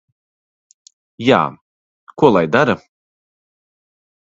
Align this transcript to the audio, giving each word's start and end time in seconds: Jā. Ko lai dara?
Jā. 1.27 1.41
Ko 2.23 2.33
lai 2.37 2.45
dara? 2.57 2.77